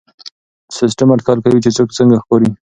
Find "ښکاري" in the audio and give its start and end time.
2.23-2.49